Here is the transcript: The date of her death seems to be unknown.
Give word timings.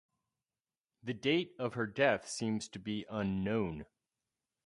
The 1.03 1.13
date 1.13 1.53
of 1.59 1.75
her 1.75 1.85
death 1.85 2.27
seems 2.27 2.67
to 2.69 2.79
be 2.79 3.05
unknown. 3.07 3.85